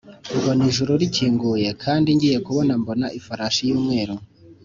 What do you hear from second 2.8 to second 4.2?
mbona ifarashi y’umweru.